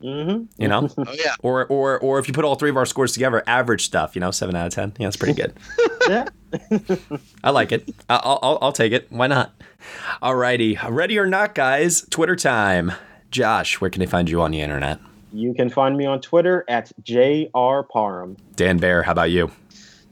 [0.01, 0.43] Mm-hmm.
[0.61, 1.33] You know, Oh yeah.
[1.41, 4.15] or or or if you put all three of our scores together, average stuff.
[4.15, 4.93] You know, seven out of ten.
[4.99, 5.53] Yeah, that's pretty good.
[6.07, 6.29] Yeah.
[7.43, 7.93] I like it.
[8.07, 9.07] I'll, I'll I'll take it.
[9.11, 9.53] Why not?
[10.23, 12.05] Alrighty, ready or not, guys?
[12.09, 12.93] Twitter time.
[13.29, 14.99] Josh, where can they find you on the internet?
[15.31, 18.37] You can find me on Twitter at jrparham.
[18.55, 19.51] Dan Bear, how about you?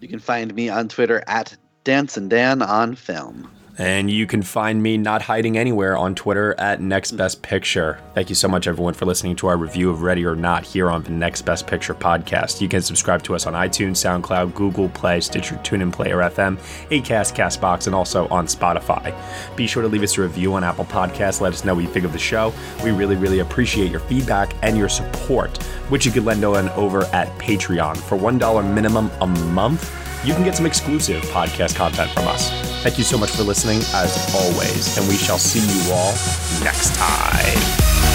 [0.01, 3.49] You can find me on Twitter at Dance and Dan on Film.
[3.77, 7.99] And you can find me not hiding anywhere on Twitter at Next Best Picture.
[8.13, 10.89] Thank you so much, everyone, for listening to our review of Ready or Not here
[10.89, 12.61] on the Next Best Picture podcast.
[12.61, 16.57] You can subscribe to us on iTunes, SoundCloud, Google Play, Stitcher, TuneIn Player FM,
[16.89, 19.13] Acast, Castbox, and also on Spotify.
[19.57, 21.41] Be sure to leave us a review on Apple Podcasts.
[21.41, 22.53] Let us know what you think of the show.
[22.81, 27.03] We really, really appreciate your feedback and your support, which you can lend on over
[27.07, 27.97] at Patreon.
[27.97, 32.49] For $1 minimum a month, you can get some exclusive podcast content from us.
[32.81, 36.13] Thank you so much for listening, as always, and we shall see you all
[36.63, 38.14] next time.